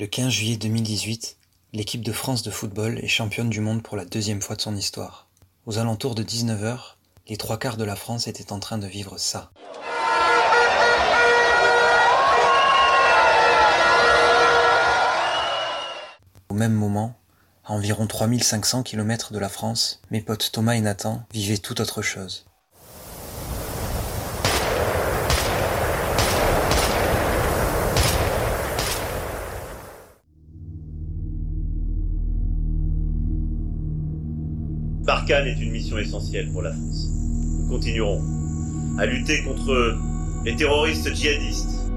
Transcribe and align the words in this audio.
Le 0.00 0.06
15 0.06 0.28
juillet 0.28 0.56
2018, 0.56 1.38
l'équipe 1.72 2.04
de 2.04 2.12
France 2.12 2.44
de 2.44 2.52
football 2.52 3.00
est 3.00 3.08
championne 3.08 3.50
du 3.50 3.60
monde 3.60 3.82
pour 3.82 3.96
la 3.96 4.04
deuxième 4.04 4.40
fois 4.40 4.54
de 4.54 4.60
son 4.60 4.76
histoire. 4.76 5.26
Aux 5.66 5.78
alentours 5.78 6.14
de 6.14 6.22
19h, 6.22 6.94
les 7.26 7.36
trois 7.36 7.58
quarts 7.58 7.76
de 7.76 7.82
la 7.82 7.96
France 7.96 8.28
étaient 8.28 8.52
en 8.52 8.60
train 8.60 8.78
de 8.78 8.86
vivre 8.86 9.18
ça. 9.18 9.50
Au 16.48 16.54
même 16.54 16.74
moment, 16.74 17.16
à 17.64 17.72
environ 17.72 18.06
3500 18.06 18.84
km 18.84 19.32
de 19.32 19.38
la 19.40 19.48
France, 19.48 20.00
mes 20.12 20.20
potes 20.20 20.52
Thomas 20.52 20.74
et 20.74 20.80
Nathan 20.80 21.24
vivaient 21.32 21.58
tout 21.58 21.80
autre 21.80 22.02
chose. 22.02 22.46
Barkhane 35.08 35.46
est 35.46 35.58
une 35.58 35.70
mission 35.70 35.96
essentielle 35.96 36.50
pour 36.52 36.60
la 36.60 36.70
France. 36.70 37.06
Nous 37.08 37.66
continuerons 37.66 38.22
à 38.98 39.06
lutter 39.06 39.42
contre 39.42 39.96
les 40.44 40.54
terroristes 40.54 41.14
djihadistes. 41.14 41.90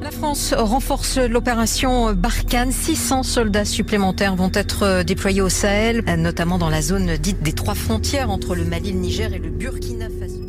La 0.00 0.10
France 0.10 0.54
renforce 0.56 1.18
l'opération 1.18 2.14
Barkhane. 2.14 2.72
600 2.72 3.24
soldats 3.24 3.66
supplémentaires 3.66 4.36
vont 4.36 4.50
être 4.54 5.02
déployés 5.02 5.42
au 5.42 5.50
Sahel, 5.50 6.02
notamment 6.16 6.56
dans 6.56 6.70
la 6.70 6.80
zone 6.80 7.18
dite 7.18 7.42
des 7.42 7.52
trois 7.52 7.74
frontières 7.74 8.30
entre 8.30 8.54
le 8.54 8.64
Mali, 8.64 8.92
le 8.92 8.98
Niger 8.98 9.34
et 9.34 9.38
le 9.38 9.50
Burkina 9.50 10.06
Faso. 10.18 10.40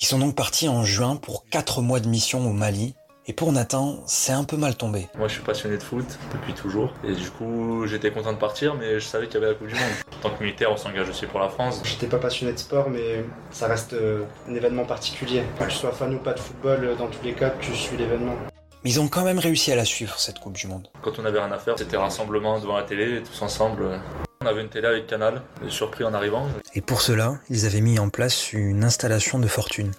Ils 0.00 0.06
sont 0.06 0.18
donc 0.18 0.34
partis 0.34 0.70
en 0.70 0.82
juin 0.82 1.16
pour 1.16 1.44
4 1.50 1.82
mois 1.82 2.00
de 2.00 2.08
mission 2.08 2.48
au 2.48 2.54
Mali, 2.54 2.94
et 3.28 3.32
pour 3.32 3.50
Nathan, 3.50 3.98
c'est 4.06 4.32
un 4.32 4.44
peu 4.44 4.56
mal 4.56 4.76
tombé. 4.76 5.08
Moi, 5.18 5.26
je 5.26 5.34
suis 5.34 5.42
passionné 5.42 5.76
de 5.76 5.82
foot 5.82 6.06
depuis 6.32 6.52
toujours. 6.52 6.92
Et 7.02 7.12
du 7.12 7.28
coup, 7.30 7.84
j'étais 7.86 8.12
content 8.12 8.32
de 8.32 8.38
partir, 8.38 8.76
mais 8.76 9.00
je 9.00 9.04
savais 9.04 9.26
qu'il 9.26 9.34
y 9.34 9.38
avait 9.38 9.52
la 9.52 9.54
Coupe 9.54 9.66
du 9.66 9.74
Monde. 9.74 9.82
En 10.18 10.28
tant 10.28 10.30
que 10.30 10.42
militaire, 10.42 10.70
on 10.70 10.76
s'engage 10.76 11.08
aussi 11.08 11.26
pour 11.26 11.40
la 11.40 11.48
France. 11.48 11.80
J'étais 11.82 12.06
pas 12.06 12.18
passionné 12.18 12.52
de 12.52 12.58
sport, 12.58 12.88
mais 12.88 13.24
ça 13.50 13.66
reste 13.66 13.94
euh, 13.94 14.22
un 14.48 14.54
événement 14.54 14.84
particulier. 14.84 15.42
Que 15.58 15.68
je 15.68 15.74
sois 15.74 15.90
fan 15.90 16.14
ou 16.14 16.18
pas 16.18 16.34
de 16.34 16.38
football, 16.38 16.84
euh, 16.84 16.94
dans 16.94 17.08
tous 17.08 17.24
les 17.24 17.32
cas, 17.32 17.50
tu 17.60 17.74
suis 17.74 17.96
l'événement. 17.96 18.36
Mais 18.84 18.90
ils 18.90 19.00
ont 19.00 19.08
quand 19.08 19.24
même 19.24 19.40
réussi 19.40 19.72
à 19.72 19.76
la 19.76 19.84
suivre, 19.84 20.16
cette 20.20 20.38
Coupe 20.38 20.52
du 20.52 20.68
Monde. 20.68 20.88
Quand 21.02 21.18
on 21.18 21.24
avait 21.24 21.40
rien 21.40 21.50
à 21.50 21.58
faire, 21.58 21.76
c'était 21.76 21.96
rassemblement 21.96 22.60
devant 22.60 22.76
la 22.76 22.84
télé, 22.84 23.24
tous 23.24 23.42
ensemble. 23.42 24.00
On 24.42 24.46
avait 24.46 24.62
une 24.62 24.68
télé 24.68 24.86
avec 24.86 25.08
Canal, 25.08 25.42
surpris 25.68 26.04
en 26.04 26.14
arrivant. 26.14 26.46
Et 26.74 26.80
pour 26.80 27.00
cela, 27.00 27.40
ils 27.50 27.66
avaient 27.66 27.80
mis 27.80 27.98
en 27.98 28.08
place 28.08 28.52
une 28.52 28.84
installation 28.84 29.40
de 29.40 29.48
fortune. 29.48 29.90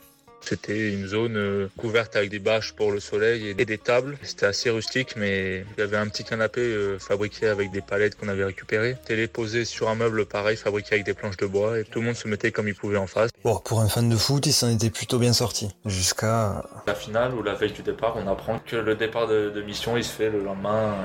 C'était 0.49 0.93
une 0.93 1.07
zone 1.07 1.35
euh, 1.35 1.67
couverte 1.75 2.15
avec 2.15 2.29
des 2.29 2.39
bâches 2.39 2.71
pour 2.71 2.93
le 2.93 3.01
soleil 3.01 3.53
et 3.57 3.65
des 3.65 3.77
tables. 3.77 4.17
C'était 4.23 4.45
assez 4.45 4.69
rustique, 4.69 5.15
mais 5.17 5.65
il 5.77 5.81
y 5.81 5.83
avait 5.83 5.97
un 5.97 6.07
petit 6.07 6.23
canapé 6.23 6.61
euh, 6.61 6.97
fabriqué 6.99 7.47
avec 7.47 7.69
des 7.69 7.81
palettes 7.81 8.15
qu'on 8.15 8.29
avait 8.29 8.45
récupérées. 8.45 8.95
Télé 9.05 9.27
posée 9.27 9.65
sur 9.65 9.89
un 9.89 9.95
meuble 9.95 10.25
pareil, 10.25 10.55
fabriqué 10.55 10.93
avec 10.93 11.05
des 11.05 11.13
planches 11.13 11.35
de 11.35 11.47
bois, 11.47 11.79
et 11.79 11.83
tout 11.83 11.99
le 11.99 12.05
monde 12.05 12.15
se 12.15 12.29
mettait 12.29 12.53
comme 12.53 12.69
il 12.69 12.75
pouvait 12.75 12.95
en 12.95 13.07
face. 13.07 13.29
Bon, 13.43 13.59
pour 13.59 13.81
un 13.81 13.89
fan 13.89 14.07
de 14.07 14.15
foot, 14.15 14.45
il 14.45 14.53
s'en 14.53 14.69
était 14.69 14.89
plutôt 14.89 15.19
bien 15.19 15.33
sorti. 15.33 15.69
Jusqu'à... 15.85 16.63
La 16.85 16.95
finale 16.95 17.33
ou 17.33 17.43
la 17.43 17.53
veille 17.53 17.73
du 17.73 17.81
départ, 17.81 18.15
on 18.15 18.25
apprend 18.25 18.59
que 18.59 18.77
le 18.77 18.95
départ 18.95 19.27
de, 19.27 19.49
de 19.49 19.61
mission, 19.61 19.97
il 19.97 20.03
se 20.05 20.13
fait 20.13 20.29
le 20.29 20.41
lendemain, 20.41 20.95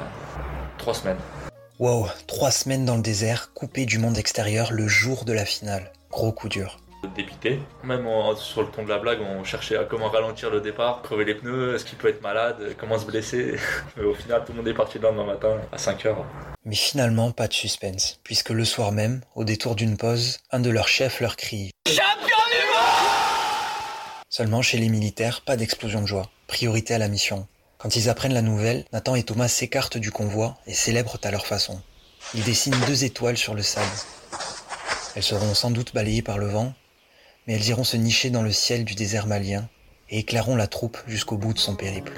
trois 0.79 0.95
semaines. 0.95 1.19
Wow, 1.81 2.07
trois 2.29 2.53
semaines 2.53 2.85
dans 2.85 2.95
le 2.95 3.03
désert, 3.03 3.53
coupé 3.55 3.87
du 3.87 3.99
monde 3.99 4.19
extérieur 4.19 4.73
le 4.73 4.87
jour 4.87 5.25
de 5.25 5.33
la 5.33 5.45
finale. 5.45 5.91
Gros 6.13 6.31
coup 6.31 6.49
dur 6.49 6.79
dépité. 7.09 7.61
Même 7.85 8.07
en, 8.07 8.35
sur 8.37 8.63
le 8.63 8.69
ton 8.69 8.85
de 8.85 8.89
la 8.89 8.99
blague, 8.99 9.21
on 9.21 9.45
cherchait 9.45 9.77
à 9.77 9.85
comment 9.85 10.09
ralentir 10.09 10.51
le 10.51 10.61
départ, 10.61 11.03
crever 11.03 11.25
les 11.25 11.35
pneus, 11.35 11.75
est-ce 11.75 11.85
qu'il 11.85 11.99
peut 11.99 12.09
être 12.09 12.23
malade, 12.23 12.75
comment 12.79 12.99
se 12.99 13.07
blesser. 13.07 13.57
Mais 13.97 14.05
au 14.05 14.15
final, 14.15 14.45
tout 14.45 14.53
le 14.53 14.59
monde 14.59 14.69
est 14.69 14.75
parti 14.75 14.99
le 14.99 15.05
lendemain 15.05 15.27
matin 15.27 15.61
à 15.73 15.79
5 15.79 16.07
heures. 16.07 16.25
Mais 16.65 16.77
finalement, 16.77 17.33
pas 17.33 17.49
de 17.49 17.53
suspense, 17.53 18.21
puisque 18.23 18.51
le 18.51 18.65
soir 18.65 18.93
même, 18.93 19.23
au 19.35 19.45
détour 19.45 19.75
d'une 19.75 19.97
pause, 19.97 20.39
un 20.51 20.61
de 20.61 20.71
leurs 20.71 20.89
chefs 20.89 21.21
leur 21.21 21.37
crie 21.37 21.71
Champion 21.89 22.37
du 22.51 22.67
monde 22.67 23.73
Seulement, 24.29 24.63
chez 24.63 24.79
les 24.79 24.89
militaires, 24.89 25.43
pas 25.45 25.57
d'explosion 25.57 26.03
de 26.03 26.07
joie. 26.07 26.31
Priorité 26.47 26.95
à 26.95 26.99
la 26.99 27.09
mission. 27.09 27.47
Quand 27.79 27.97
ils 27.97 28.09
apprennent 28.09 28.35
la 28.35 28.43
nouvelle, 28.43 28.85
Nathan 28.93 29.17
et 29.17 29.25
Thomas 29.25 29.49
s'écartent 29.49 29.99
du 29.99 30.13
convoi 30.13 30.57
et 30.67 30.75
célèbrent 30.75 31.19
à 31.25 31.31
leur 31.33 31.47
façon. 31.47 31.81
Ils 32.35 32.45
dessinent 32.45 32.79
deux 32.87 33.05
étoiles 33.05 33.37
sur 33.37 33.55
le 33.55 33.63
sable. 33.63 33.91
Elles 35.17 35.23
seront 35.23 35.55
sans 35.55 35.71
doute 35.71 35.93
balayées 35.93 36.23
par 36.23 36.39
le 36.39 36.47
vent, 36.47 36.73
mais 37.47 37.55
elles 37.55 37.69
iront 37.69 37.85
se 37.85 37.97
nicher 37.97 38.31
dans 38.31 38.43
le 38.43 38.53
ciel 38.53 38.85
du 38.85 38.95
désert 38.95 39.27
malien 39.27 39.69
et 40.09 40.21
éclaireront 40.21 40.57
la 40.57 40.67
troupe 40.67 40.99
jusqu'au 41.07 41.37
bout 41.37 41.55
de 41.55 41.59
son 41.59 41.77
périple. 41.77 42.13